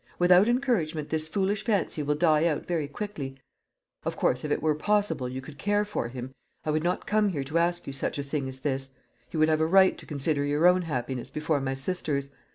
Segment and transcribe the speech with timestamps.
[0.17, 3.35] Without encouragement this foolish fancy will die out very quickly.
[4.03, 6.33] Of course, if it were possible you could care for him,
[6.65, 8.93] I would not come here to ask you such a thing as this.
[9.29, 12.31] You would have a right to consider your own happiness before my sister's.